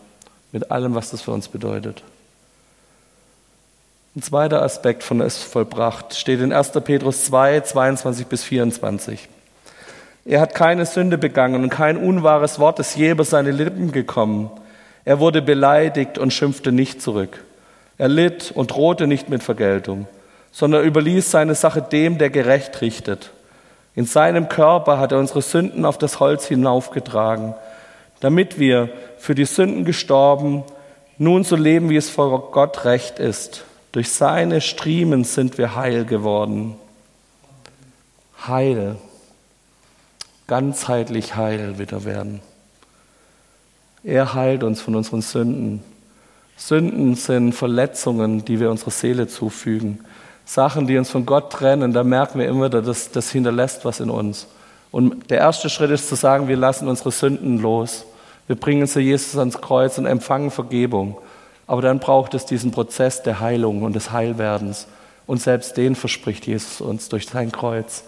mit 0.52 0.70
allem, 0.70 0.94
was 0.94 1.10
das 1.10 1.20
für 1.20 1.32
uns 1.32 1.48
bedeutet. 1.48 2.02
Ein 4.16 4.22
zweiter 4.22 4.62
Aspekt 4.62 5.02
von 5.02 5.20
es 5.20 5.42
vollbracht 5.42 6.14
steht 6.14 6.40
in 6.40 6.50
1. 6.50 6.70
Petrus 6.82 7.26
2, 7.26 7.60
22 7.60 8.26
bis 8.26 8.44
24. 8.44 9.28
Er 10.24 10.40
hat 10.40 10.54
keine 10.54 10.86
Sünde 10.86 11.18
begangen 11.18 11.62
und 11.62 11.68
kein 11.68 11.98
unwahres 11.98 12.58
Wort 12.58 12.78
ist 12.78 12.96
je 12.96 13.10
über 13.10 13.24
seine 13.24 13.50
Lippen 13.50 13.92
gekommen. 13.92 14.50
Er 15.04 15.20
wurde 15.20 15.42
beleidigt 15.42 16.16
und 16.16 16.32
schimpfte 16.32 16.72
nicht 16.72 17.02
zurück. 17.02 17.44
Er 17.98 18.08
litt 18.08 18.52
und 18.54 18.70
drohte 18.70 19.06
nicht 19.06 19.28
mit 19.28 19.42
Vergeltung, 19.42 20.06
sondern 20.50 20.86
überließ 20.86 21.30
seine 21.30 21.54
Sache 21.54 21.82
dem, 21.82 22.16
der 22.16 22.30
gerecht 22.30 22.80
richtet. 22.80 23.32
In 23.94 24.06
seinem 24.06 24.48
Körper 24.48 24.98
hat 24.98 25.12
er 25.12 25.18
unsere 25.18 25.42
Sünden 25.42 25.84
auf 25.84 25.98
das 25.98 26.20
Holz 26.20 26.46
hinaufgetragen, 26.46 27.54
damit 28.20 28.58
wir 28.58 28.88
für 29.18 29.34
die 29.34 29.44
Sünden 29.44 29.84
gestorben, 29.84 30.64
nun 31.18 31.44
so 31.44 31.54
leben, 31.54 31.90
wie 31.90 31.96
es 31.96 32.08
vor 32.08 32.50
Gott 32.50 32.86
recht 32.86 33.18
ist. 33.18 33.66
Durch 33.96 34.10
seine 34.10 34.60
Striemen 34.60 35.24
sind 35.24 35.56
wir 35.56 35.74
heil 35.74 36.04
geworden. 36.04 36.74
Heil 38.46 38.96
ganzheitlich 40.46 41.34
heil 41.34 41.78
wieder 41.78 42.04
werden. 42.04 42.42
Er 44.04 44.34
heilt 44.34 44.64
uns 44.64 44.82
von 44.82 44.96
unseren 44.96 45.22
Sünden. 45.22 45.82
Sünden 46.58 47.14
sind 47.14 47.54
Verletzungen, 47.54 48.44
die 48.44 48.60
wir 48.60 48.70
unserer 48.70 48.90
Seele 48.90 49.28
zufügen. 49.28 50.00
Sachen, 50.44 50.86
die 50.86 50.98
uns 50.98 51.08
von 51.08 51.24
Gott 51.24 51.50
trennen, 51.50 51.94
da 51.94 52.04
merken 52.04 52.38
wir 52.38 52.48
immer 52.48 52.68
dass 52.68 53.10
das 53.12 53.30
hinterlässt 53.30 53.86
was 53.86 54.00
in 54.00 54.10
uns. 54.10 54.46
Und 54.92 55.30
der 55.30 55.38
erste 55.38 55.70
Schritt 55.70 55.90
ist 55.90 56.10
zu 56.10 56.16
sagen, 56.16 56.48
wir 56.48 56.58
lassen 56.58 56.86
unsere 56.88 57.12
Sünden 57.12 57.62
los. 57.62 58.04
Wir 58.46 58.56
bringen 58.56 58.86
sie 58.86 59.00
Jesus 59.00 59.38
ans 59.38 59.58
Kreuz 59.62 59.96
und 59.96 60.04
empfangen 60.04 60.50
Vergebung. 60.50 61.16
Aber 61.66 61.82
dann 61.82 61.98
braucht 61.98 62.34
es 62.34 62.46
diesen 62.46 62.70
Prozess 62.70 63.22
der 63.22 63.40
Heilung 63.40 63.82
und 63.82 63.94
des 63.94 64.12
Heilwerdens. 64.12 64.86
Und 65.26 65.40
selbst 65.42 65.76
den 65.76 65.96
verspricht 65.96 66.46
Jesus 66.46 66.80
uns 66.80 67.08
durch 67.08 67.26
sein 67.26 67.50
Kreuz. 67.50 68.04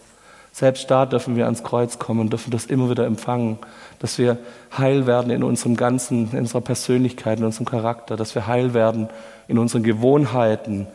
Selbst 0.52 0.90
da 0.90 1.06
dürfen 1.06 1.36
wir 1.36 1.44
ans 1.44 1.62
Kreuz 1.62 1.98
kommen 1.98 2.20
und 2.20 2.30
dürfen 2.30 2.50
das 2.50 2.66
immer 2.66 2.90
wieder 2.90 3.06
empfangen, 3.06 3.58
dass 3.98 4.18
wir 4.18 4.38
heil 4.76 5.06
werden 5.06 5.30
in 5.30 5.42
unserem 5.42 5.76
Ganzen, 5.76 6.30
in 6.32 6.38
unserer 6.38 6.60
Persönlichkeit, 6.60 7.38
in 7.38 7.44
unserem 7.44 7.66
Charakter, 7.66 8.16
dass 8.16 8.34
wir 8.34 8.46
heil 8.46 8.74
werden 8.74 9.08
in 9.46 9.58
unseren 9.58 9.82
Gewohnheiten, 9.82 10.86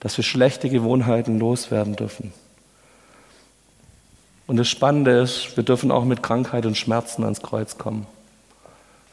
dass 0.00 0.16
wir 0.16 0.24
schlechte 0.24 0.68
Gewohnheiten 0.68 1.38
loswerden 1.38 1.96
dürfen. 1.96 2.32
Und 4.46 4.56
das 4.56 4.68
Spannende 4.68 5.20
ist, 5.20 5.56
wir 5.56 5.64
dürfen 5.64 5.90
auch 5.90 6.04
mit 6.04 6.22
Krankheit 6.22 6.64
und 6.64 6.76
Schmerzen 6.76 7.22
ans 7.22 7.42
Kreuz 7.42 7.76
kommen. 7.76 8.06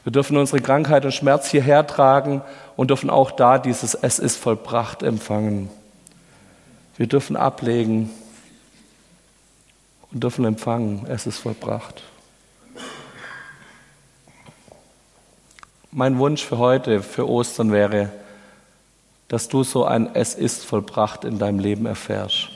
Wir 0.06 0.12
dürfen 0.12 0.36
unsere 0.36 0.62
Krankheit 0.62 1.04
und 1.04 1.10
Schmerz 1.10 1.50
hierher 1.50 1.84
tragen 1.84 2.40
und 2.76 2.90
dürfen 2.90 3.10
auch 3.10 3.32
da 3.32 3.58
dieses 3.58 3.96
Es 3.96 4.20
ist 4.20 4.36
vollbracht 4.36 5.02
empfangen. 5.02 5.68
Wir 6.96 7.08
dürfen 7.08 7.34
ablegen 7.34 8.08
und 10.12 10.22
dürfen 10.22 10.44
empfangen, 10.44 11.06
es 11.08 11.26
ist 11.26 11.38
vollbracht. 11.38 12.04
Mein 15.90 16.18
Wunsch 16.20 16.44
für 16.44 16.58
heute, 16.58 17.02
für 17.02 17.28
Ostern 17.28 17.72
wäre, 17.72 18.12
dass 19.26 19.48
du 19.48 19.64
so 19.64 19.86
ein 19.86 20.14
Es 20.14 20.36
ist 20.36 20.64
vollbracht 20.64 21.24
in 21.24 21.40
deinem 21.40 21.58
Leben 21.58 21.84
erfährst. 21.84 22.50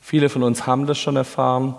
Viele 0.00 0.30
von 0.30 0.42
uns 0.42 0.66
haben 0.66 0.86
das 0.86 0.96
schon 0.96 1.16
erfahren, 1.16 1.74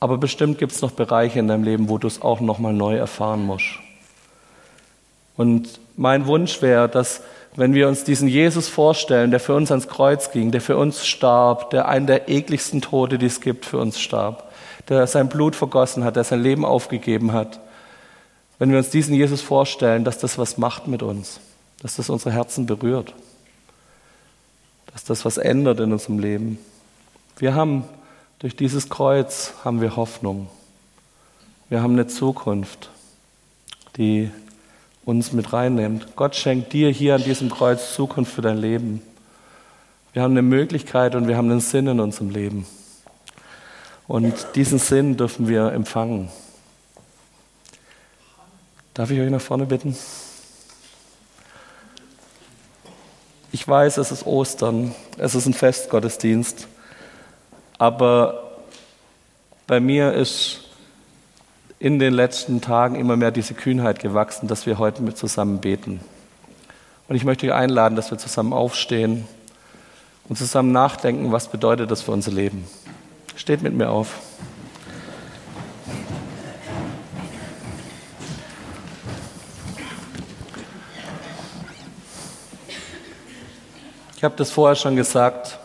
aber 0.00 0.16
bestimmt 0.16 0.56
gibt 0.56 0.72
es 0.72 0.80
noch 0.80 0.92
Bereiche 0.92 1.38
in 1.38 1.48
deinem 1.48 1.64
Leben, 1.64 1.90
wo 1.90 1.98
du 1.98 2.06
es 2.06 2.22
auch 2.22 2.40
nochmal 2.40 2.72
neu 2.72 2.96
erfahren 2.96 3.44
musst. 3.44 3.80
Und 5.36 5.80
mein 5.96 6.26
Wunsch 6.26 6.62
wäre, 6.62 6.88
dass 6.88 7.22
wenn 7.56 7.72
wir 7.72 7.88
uns 7.88 8.04
diesen 8.04 8.28
Jesus 8.28 8.68
vorstellen, 8.68 9.30
der 9.30 9.40
für 9.40 9.54
uns 9.54 9.70
ans 9.70 9.88
Kreuz 9.88 10.30
ging, 10.30 10.50
der 10.50 10.60
für 10.60 10.76
uns 10.76 11.06
starb, 11.06 11.70
der 11.70 11.88
einen 11.88 12.06
der 12.06 12.28
ekligsten 12.28 12.82
Tode, 12.82 13.18
die 13.18 13.26
es 13.26 13.40
gibt, 13.40 13.64
für 13.64 13.78
uns 13.78 13.98
starb, 13.98 14.52
der 14.88 15.06
sein 15.06 15.28
Blut 15.28 15.56
vergossen 15.56 16.04
hat, 16.04 16.16
der 16.16 16.24
sein 16.24 16.42
Leben 16.42 16.64
aufgegeben 16.64 17.32
hat, 17.32 17.60
wenn 18.58 18.70
wir 18.70 18.78
uns 18.78 18.90
diesen 18.90 19.14
Jesus 19.14 19.40
vorstellen, 19.40 20.04
dass 20.04 20.18
das 20.18 20.38
was 20.38 20.58
macht 20.58 20.86
mit 20.86 21.02
uns, 21.02 21.40
dass 21.82 21.96
das 21.96 22.10
unsere 22.10 22.32
Herzen 22.32 22.66
berührt, 22.66 23.14
dass 24.92 25.04
das 25.04 25.24
was 25.24 25.38
ändert 25.38 25.80
in 25.80 25.92
unserem 25.92 26.18
Leben. 26.18 26.58
Wir 27.38 27.54
haben 27.54 27.84
durch 28.38 28.54
dieses 28.54 28.88
Kreuz 28.90 29.54
haben 29.64 29.80
wir 29.80 29.96
Hoffnung. 29.96 30.48
Wir 31.68 31.82
haben 31.82 31.94
eine 31.94 32.06
Zukunft, 32.06 32.90
die 33.96 34.30
uns 35.06 35.32
mit 35.32 35.52
reinnimmt. 35.52 36.16
Gott 36.16 36.36
schenkt 36.36 36.74
dir 36.74 36.90
hier 36.90 37.14
an 37.14 37.22
diesem 37.22 37.48
Kreuz 37.48 37.94
Zukunft 37.94 38.34
für 38.34 38.42
dein 38.42 38.58
Leben. 38.58 39.00
Wir 40.12 40.22
haben 40.22 40.32
eine 40.32 40.42
Möglichkeit 40.42 41.14
und 41.14 41.28
wir 41.28 41.36
haben 41.36 41.50
einen 41.50 41.60
Sinn 41.60 41.86
in 41.86 42.00
unserem 42.00 42.30
Leben. 42.30 42.66
Und 44.08 44.34
diesen 44.56 44.78
Sinn 44.78 45.16
dürfen 45.16 45.48
wir 45.48 45.72
empfangen. 45.72 46.28
Darf 48.94 49.10
ich 49.10 49.20
euch 49.20 49.30
nach 49.30 49.40
vorne 49.40 49.66
bitten? 49.66 49.96
Ich 53.52 53.66
weiß, 53.66 53.98
es 53.98 54.10
ist 54.10 54.26
Ostern, 54.26 54.94
es 55.18 55.34
ist 55.34 55.46
ein 55.46 55.54
Festgottesdienst, 55.54 56.66
aber 57.78 58.58
bei 59.66 59.78
mir 59.80 60.12
ist 60.12 60.65
in 61.86 62.00
den 62.00 62.14
letzten 62.14 62.60
Tagen 62.60 62.96
immer 62.96 63.16
mehr 63.16 63.30
diese 63.30 63.54
Kühnheit 63.54 64.00
gewachsen, 64.00 64.48
dass 64.48 64.66
wir 64.66 64.76
heute 64.76 65.02
mit 65.02 65.16
zusammen 65.16 65.60
beten. 65.60 66.00
Und 67.06 67.14
ich 67.14 67.22
möchte 67.22 67.46
euch 67.46 67.52
einladen, 67.52 67.94
dass 67.94 68.10
wir 68.10 68.18
zusammen 68.18 68.52
aufstehen 68.52 69.24
und 70.28 70.36
zusammen 70.36 70.72
nachdenken, 70.72 71.30
was 71.30 71.46
bedeutet 71.46 71.88
das 71.92 72.02
für 72.02 72.10
unser 72.10 72.32
Leben. 72.32 72.66
Steht 73.36 73.62
mit 73.62 73.72
mir 73.72 73.88
auf. 73.88 74.18
Ich 84.16 84.24
habe 84.24 84.34
das 84.36 84.50
vorher 84.50 84.74
schon 84.74 84.96
gesagt. 84.96 85.60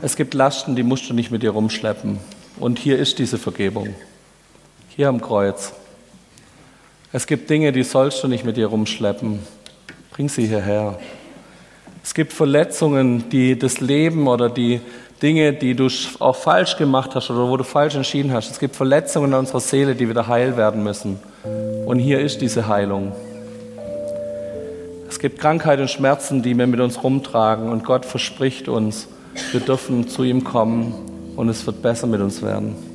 Es 0.00 0.16
gibt 0.16 0.32
Lasten, 0.32 0.74
die 0.74 0.84
musst 0.84 1.10
du 1.10 1.12
nicht 1.12 1.30
mit 1.30 1.42
dir 1.42 1.50
rumschleppen. 1.50 2.18
Und 2.58 2.78
hier 2.78 2.98
ist 2.98 3.18
diese 3.18 3.36
Vergebung 3.36 3.94
hier 4.98 5.08
am 5.08 5.20
Kreuz. 5.20 5.74
Es 7.12 7.28
gibt 7.28 7.48
Dinge, 7.48 7.70
die 7.70 7.84
sollst 7.84 8.20
du 8.24 8.26
nicht 8.26 8.44
mit 8.44 8.56
dir 8.56 8.66
rumschleppen. 8.66 9.38
Bring 10.10 10.28
sie 10.28 10.48
hierher. 10.48 10.98
Es 12.02 12.14
gibt 12.14 12.32
Verletzungen, 12.32 13.28
die 13.30 13.56
das 13.56 13.78
Leben 13.78 14.26
oder 14.26 14.50
die 14.50 14.80
Dinge, 15.22 15.52
die 15.52 15.76
du 15.76 15.86
auch 16.18 16.34
falsch 16.34 16.76
gemacht 16.78 17.14
hast 17.14 17.30
oder 17.30 17.48
wo 17.48 17.56
du 17.56 17.62
falsch 17.62 17.94
entschieden 17.94 18.32
hast. 18.32 18.50
Es 18.50 18.58
gibt 18.58 18.74
Verletzungen 18.74 19.30
in 19.30 19.38
unserer 19.38 19.60
Seele, 19.60 19.94
die 19.94 20.08
wieder 20.08 20.26
heil 20.26 20.56
werden 20.56 20.82
müssen. 20.82 21.20
Und 21.86 22.00
hier 22.00 22.18
ist 22.18 22.40
diese 22.40 22.66
Heilung. 22.66 23.12
Es 25.08 25.20
gibt 25.20 25.38
Krankheit 25.38 25.78
und 25.78 25.90
Schmerzen, 25.90 26.42
die 26.42 26.58
wir 26.58 26.66
mit 26.66 26.80
uns 26.80 27.04
rumtragen. 27.04 27.70
Und 27.70 27.84
Gott 27.84 28.04
verspricht 28.04 28.68
uns, 28.68 29.06
wir 29.52 29.60
dürfen 29.60 30.08
zu 30.08 30.24
ihm 30.24 30.42
kommen 30.42 30.92
und 31.36 31.48
es 31.48 31.64
wird 31.66 31.82
besser 31.82 32.08
mit 32.08 32.20
uns 32.20 32.42
werden. 32.42 32.87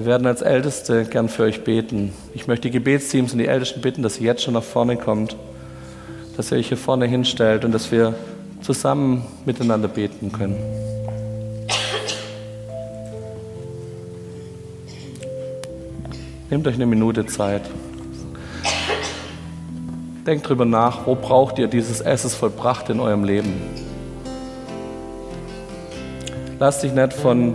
Wir 0.00 0.06
werden 0.06 0.26
als 0.26 0.40
Älteste 0.40 1.04
gern 1.04 1.28
für 1.28 1.42
euch 1.42 1.62
beten. 1.62 2.14
Ich 2.32 2.46
möchte 2.46 2.68
die 2.68 2.70
Gebetsteams 2.70 3.34
und 3.34 3.38
die 3.38 3.46
Ältesten 3.46 3.82
bitten, 3.82 4.02
dass 4.02 4.18
ihr 4.18 4.24
jetzt 4.24 4.42
schon 4.42 4.54
nach 4.54 4.62
vorne 4.62 4.96
kommt, 4.96 5.36
dass 6.38 6.50
ihr 6.50 6.56
euch 6.56 6.68
hier 6.68 6.78
vorne 6.78 7.04
hinstellt 7.04 7.66
und 7.66 7.72
dass 7.72 7.92
wir 7.92 8.14
zusammen 8.62 9.26
miteinander 9.44 9.88
beten 9.88 10.32
können. 10.32 10.56
Nehmt 16.48 16.66
euch 16.66 16.76
eine 16.76 16.86
Minute 16.86 17.26
Zeit. 17.26 17.68
Denkt 20.26 20.48
drüber 20.48 20.64
nach, 20.64 21.06
wo 21.06 21.14
braucht 21.14 21.58
ihr 21.58 21.66
dieses 21.66 22.00
Esses 22.00 22.34
vollbracht 22.34 22.88
in 22.88 23.00
eurem 23.00 23.24
Leben? 23.24 23.52
Lasst 26.58 26.82
dich 26.84 26.94
nicht 26.94 27.12
von 27.12 27.54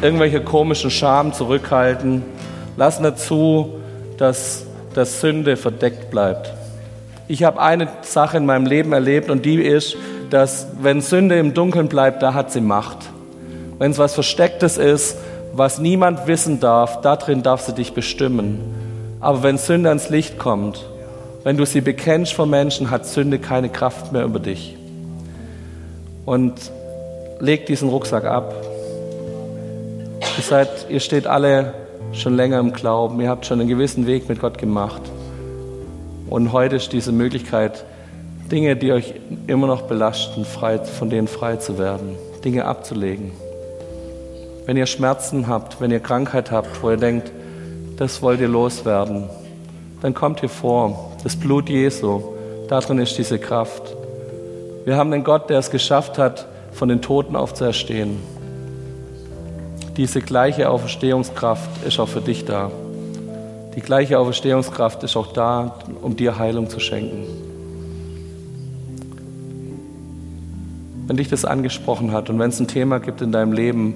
irgendwelche 0.00 0.40
komischen 0.40 0.90
Scham 0.90 1.32
zurückhalten. 1.32 2.22
Lass 2.76 3.00
nicht 3.00 3.18
zu, 3.18 3.80
dass, 4.16 4.64
dass 4.94 5.20
Sünde 5.20 5.56
verdeckt 5.56 6.10
bleibt. 6.10 6.52
Ich 7.26 7.42
habe 7.42 7.60
eine 7.60 7.88
Sache 8.02 8.36
in 8.36 8.46
meinem 8.46 8.66
Leben 8.66 8.92
erlebt 8.92 9.30
und 9.30 9.44
die 9.44 9.60
ist, 9.60 9.96
dass 10.30 10.68
wenn 10.80 11.00
Sünde 11.00 11.38
im 11.38 11.54
Dunkeln 11.54 11.88
bleibt, 11.88 12.22
da 12.22 12.34
hat 12.34 12.52
sie 12.52 12.60
Macht. 12.60 12.98
Wenn 13.78 13.90
es 13.90 13.98
was 13.98 14.14
Verstecktes 14.14 14.78
ist, 14.78 15.16
was 15.52 15.78
niemand 15.78 16.26
wissen 16.26 16.60
darf, 16.60 17.00
da 17.00 17.16
drin 17.16 17.42
darf 17.42 17.62
sie 17.62 17.74
dich 17.74 17.92
bestimmen. 17.92 18.60
Aber 19.20 19.42
wenn 19.42 19.58
Sünde 19.58 19.88
ans 19.88 20.10
Licht 20.10 20.38
kommt, 20.38 20.86
wenn 21.44 21.56
du 21.56 21.64
sie 21.64 21.80
bekennst 21.80 22.34
vor 22.34 22.46
Menschen, 22.46 22.90
hat 22.90 23.06
Sünde 23.06 23.38
keine 23.38 23.68
Kraft 23.68 24.12
mehr 24.12 24.24
über 24.24 24.38
dich. 24.38 24.76
Und 26.24 26.54
leg 27.40 27.66
diesen 27.66 27.88
Rucksack 27.88 28.24
ab. 28.24 28.54
Ihr, 30.38 30.44
seid, 30.44 30.86
ihr 30.88 31.00
steht 31.00 31.26
alle 31.26 31.74
schon 32.12 32.36
länger 32.36 32.60
im 32.60 32.72
Glauben, 32.72 33.20
ihr 33.20 33.28
habt 33.28 33.44
schon 33.44 33.58
einen 33.58 33.68
gewissen 33.68 34.06
Weg 34.06 34.28
mit 34.28 34.40
Gott 34.40 34.56
gemacht. 34.56 35.02
Und 36.30 36.52
heute 36.52 36.76
ist 36.76 36.92
diese 36.92 37.10
Möglichkeit, 37.10 37.84
Dinge, 38.48 38.76
die 38.76 38.92
euch 38.92 39.14
immer 39.48 39.66
noch 39.66 39.82
belasten, 39.82 40.44
frei, 40.44 40.78
von 40.78 41.10
denen 41.10 41.26
frei 41.26 41.56
zu 41.56 41.76
werden, 41.76 42.14
Dinge 42.44 42.66
abzulegen. 42.66 43.32
Wenn 44.64 44.76
ihr 44.76 44.86
Schmerzen 44.86 45.48
habt, 45.48 45.80
wenn 45.80 45.90
ihr 45.90 45.98
Krankheit 45.98 46.52
habt, 46.52 46.84
wo 46.84 46.90
ihr 46.90 46.98
denkt, 46.98 47.32
das 47.96 48.22
wollt 48.22 48.40
ihr 48.40 48.46
loswerden, 48.46 49.24
dann 50.02 50.14
kommt 50.14 50.38
hier 50.38 50.48
vor. 50.48 51.16
Das 51.24 51.34
Blut 51.34 51.68
Jesu, 51.68 52.22
darin 52.68 53.00
ist 53.00 53.18
diese 53.18 53.40
Kraft. 53.40 53.82
Wir 54.84 54.96
haben 54.96 55.12
einen 55.12 55.24
Gott, 55.24 55.50
der 55.50 55.58
es 55.58 55.72
geschafft 55.72 56.16
hat, 56.16 56.46
von 56.70 56.88
den 56.88 57.02
Toten 57.02 57.34
aufzuerstehen. 57.34 58.37
Diese 59.98 60.20
gleiche 60.20 60.70
Auferstehungskraft 60.70 61.84
ist 61.84 61.98
auch 61.98 62.06
für 62.06 62.20
dich 62.20 62.44
da. 62.44 62.70
Die 63.74 63.80
gleiche 63.80 64.20
Auferstehungskraft 64.20 65.02
ist 65.02 65.16
auch 65.16 65.32
da, 65.32 65.74
um 66.02 66.14
dir 66.14 66.38
Heilung 66.38 66.70
zu 66.70 66.78
schenken. 66.78 67.24
Wenn 71.08 71.16
dich 71.16 71.28
das 71.28 71.44
angesprochen 71.44 72.12
hat 72.12 72.30
und 72.30 72.38
wenn 72.38 72.50
es 72.50 72.60
ein 72.60 72.68
Thema 72.68 73.00
gibt 73.00 73.22
in 73.22 73.32
deinem 73.32 73.52
Leben, 73.52 73.94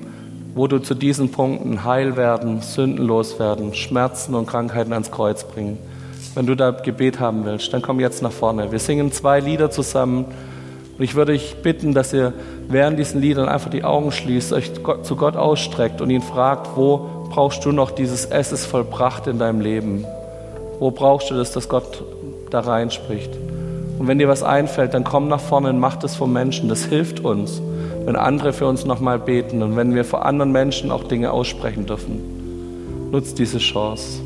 wo 0.57 0.67
du 0.67 0.81
zu 0.81 0.95
diesen 0.95 1.31
Punkten 1.31 1.85
heil 1.85 2.17
werden, 2.17 2.63
sündenlos 2.63 3.39
werden, 3.39 3.73
Schmerzen 3.73 4.35
und 4.35 4.47
Krankheiten 4.47 4.93
ans 4.93 5.13
Kreuz 5.13 5.45
bringen, 5.45 5.79
wenn 6.35 6.47
du 6.47 6.57
da 6.57 6.73
Gebet 6.73 7.21
haben 7.21 7.45
willst, 7.45 7.73
dann 7.73 7.81
komm 7.81 8.01
jetzt 8.01 8.23
nach 8.23 8.33
vorne. 8.33 8.73
Wir 8.73 8.81
singen 8.81 9.13
zwei 9.13 9.39
Lieder 9.39 9.71
zusammen 9.71 10.25
und 11.03 11.07
ich 11.07 11.17
würde 11.17 11.33
euch 11.33 11.57
bitten, 11.65 11.95
dass 11.95 12.13
ihr 12.13 12.33
während 12.69 12.97
diesen 12.97 13.21
Liedern 13.21 13.49
einfach 13.49 13.71
die 13.71 13.83
Augen 13.83 14.13
schließt, 14.13 14.53
euch 14.53 14.71
zu 15.03 15.17
Gott 15.17 15.35
ausstreckt 15.35 16.01
und 16.01 16.11
ihn 16.11 16.23
fragt, 16.23 16.77
wo 16.77 17.27
brauchst 17.29 17.65
du 17.65 17.73
noch 17.73 17.91
dieses 17.91 18.25
Es 18.25 18.53
ist 18.53 18.67
vollbracht 18.67 19.27
in 19.27 19.41
deinem 19.41 19.61
Leben? 19.61 20.05
Wo 20.79 20.93
brauchst 20.93 21.29
du 21.29 21.35
das, 21.35 21.51
dass 21.51 21.69
Gott 21.69 22.05
da 22.51 22.61
reinspricht? 22.61 23.33
Und 23.99 24.07
wenn 24.07 24.21
dir 24.21 24.29
was 24.29 24.45
einfällt, 24.45 24.95
dann 24.95 25.03
komm 25.03 25.27
nach 25.27 25.41
vorne 25.41 25.71
und 25.71 25.81
mach 25.81 25.97
das 25.97 26.15
vom 26.15 26.33
Menschen. 26.33 26.69
Das 26.69 26.85
hilft 26.85 27.19
uns, 27.25 27.61
wenn 28.05 28.15
andere 28.15 28.53
für 28.53 28.69
uns 28.69 28.85
nochmal 28.85 29.19
beten 29.19 29.65
und 29.65 29.75
wenn 29.75 29.97
wir 29.97 30.05
vor 30.05 30.25
anderen 30.25 30.53
Menschen 30.53 30.93
auch 30.93 31.03
Dinge 31.03 31.33
aussprechen 31.33 31.85
dürfen. 31.85 33.11
Nutzt 33.11 33.41
diese 33.41 33.59
Chance. 33.59 34.21